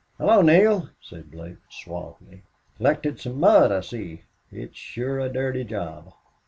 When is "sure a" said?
4.75-5.29